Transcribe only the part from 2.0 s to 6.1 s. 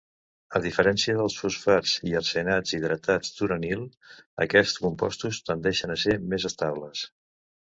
i arsenats hidratats d'uranil, aquests compostos tendeixen a